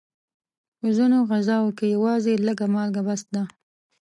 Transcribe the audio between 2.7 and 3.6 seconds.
مالګه بس ده.